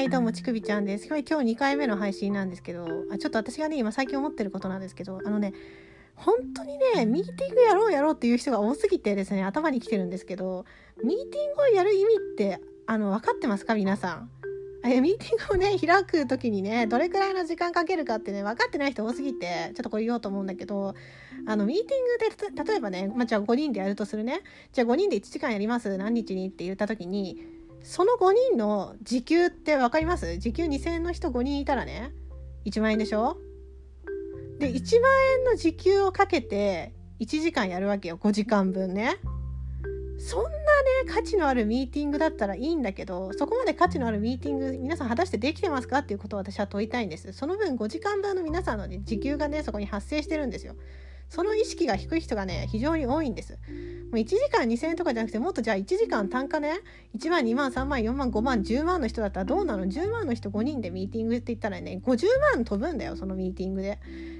[0.00, 1.08] はいどうもちくびちゃんです。
[1.08, 5.52] 今日2回目の配信なんですけどあちょっと私がね今最近思ってることなんですけどあのね
[6.14, 10.64] 本当にねミーティングやろうやろうっていう人が多すぎてですね頭に来てるんですけど
[11.04, 13.74] ミーティングをやる意味ってあの分かってますか？
[13.74, 14.30] 皆さん。
[14.86, 20.94] えミーティングをね開く時にねどれくらいの時間かけるかってね分かってない人多すぎてちょっとこれ言おうと思うんだけど
[21.46, 24.40] あのミーティングで例えばね、まあ、じゃあ5人でやるとするね。
[24.72, 25.98] じゃあ5人で1時間やります。
[25.98, 30.38] 何日にって言った時にその5人の時給って分かります？
[30.38, 32.12] 時給2000円の人5人いたらね。
[32.66, 33.38] 1万円でしょ？
[34.58, 38.18] で1万円の時給をかけて1時間やるわけよ。
[38.18, 39.16] 5時間分ね。
[40.18, 40.54] そんなね
[41.08, 46.00] 価値のあるミーティングだったらいいんだけどそこまで価値のあるミーティング皆さん果たしてできてますか？
[46.00, 47.32] っていうことを私は問いたいんです。
[47.32, 50.74] その分5時間分の皆さんの、ね、時給がねそこに発生してるんですよ。
[51.30, 56.80] その意識が低い人がね非常に多いんですもう1時間2000円とかじゃなくてもっとじゃあ1時間単価ね
[57.16, 63.98] 1万2万3万4万5万10万の人だったらどうなの？10万の人5人でミーティングって言ったらね50万飛ぶんだよそのミーティングで。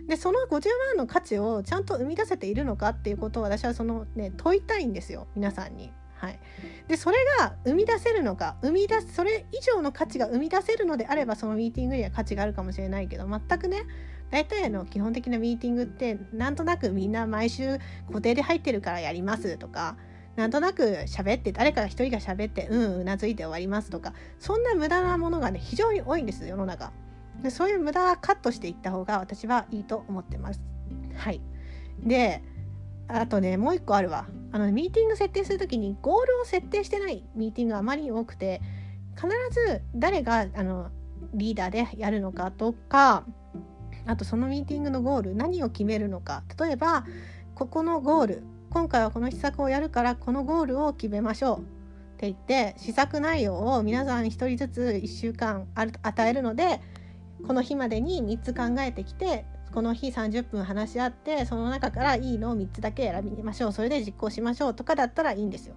[0.08, 0.50] でその50
[0.88, 5.92] 万の価値をちゃんと生み出せているのかっていうことを私はそのね問いたいんですよ皆さんに。
[6.20, 6.38] はい、
[6.86, 13.86] でそれが生み出せるのか生み出すそれ以上の価値が生み出せるのであればそのミーティングには価値があるかもしれないけど全くね
[14.30, 19.96] 大体の基本的なミーティングってなんとなくみんな毎週固定で入ってるからやりますとか
[20.36, 26.92] なんとなく喋って誰か一人が喋ってうんうなずいて終わりますとかそんな無駄なものがね非常に多いんです世の中。
[27.42, 30.60] でそういう無駄はカットしていった方が私はいいと思ってます。
[31.16, 31.41] はい。
[32.02, 32.42] で
[33.12, 34.27] あとねもう一個あるわ。
[34.53, 38.61] あのミーティング設定する時にゴールを設定してないミーティングがあまりに多くて
[39.14, 39.28] 必
[39.69, 40.91] ず誰があの
[41.34, 43.25] リーダーでやるのかとか
[44.06, 46.42] あとそのミーティングのゴール何を決めるのか。
[46.58, 47.05] 例えば
[47.55, 51.58] ここのゴール今回はこの施策をやるからこのゴールを決めましょう。
[51.58, 51.62] っ
[52.20, 56.81] て言って施策内容を皆さん1人ずつ1週間与えるので
[57.47, 63.72] この日までに3つ考えてきてこの日30分話し合ってその中からいいのを3つだけ選びましょう。
[63.72, 65.75] それで実行しましょうとかだったらいいんですよ。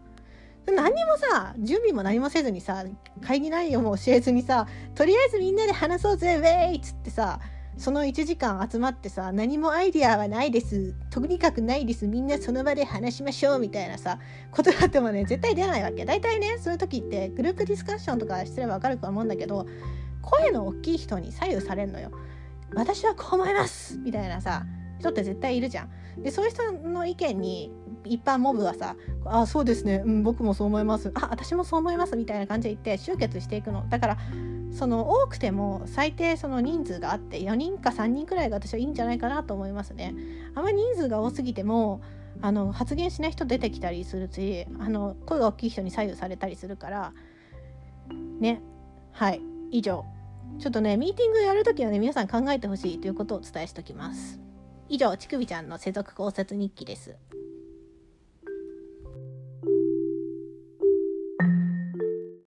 [0.66, 2.86] 何もさ準備も何もせずにさ
[3.22, 4.66] 会議内容も教えずにさ
[4.96, 7.40] とりあえずみんなで話そうぜウェイっつってさ
[7.78, 10.94] その1時間集まってさ何もアイディアはないです。
[11.10, 12.08] とにかくないです。
[12.08, 13.60] みんなその場で話しましょう。
[13.60, 14.20] みたいなさ
[14.52, 16.06] ことがあってもね絶対出ないわけ。
[16.06, 19.66] 大体ねそういう時ってグループディスカッションとかしてれば分かると思うんだけど
[20.22, 22.12] 声の大きい人に左右されるのよ。
[22.76, 23.98] 私はこう思います。
[23.98, 24.66] みたいなさ
[25.00, 25.90] 人って絶対いるじゃん。
[26.22, 27.72] でそういう人の意見に
[28.06, 28.96] 一般モブはさ
[29.26, 33.88] 「あそうですね、うん、僕もそう思います」「あ私もそう思います」みたいな感じで言って集結していくの。
[33.90, 34.18] だから
[34.72, 40.16] その多くても最低その人数があって4人か3人くらいが私はいいんじゃないかなと思いますね。
[40.56, 42.02] あまり人数が多すぎても
[42.42, 47.14] あの発言しない人出てきたりするしあの声が大きい人に左右されたりするから
[48.40, 48.62] ね。
[49.12, 49.42] はい。
[49.72, 50.06] 以上。
[50.60, 54.40] ちょっとねミーティングやるときはね皆さん考えてほしいということをお伝えしておきます。
[54.90, 57.16] 以上、ちくびちゃんの世俗考察日記です。